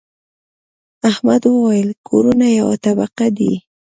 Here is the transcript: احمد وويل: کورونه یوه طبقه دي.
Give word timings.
احمد 1.09 1.41
وويل: 1.53 1.89
کورونه 2.07 2.45
یوه 2.59 2.75
طبقه 2.85 3.27
دي. 3.37 3.53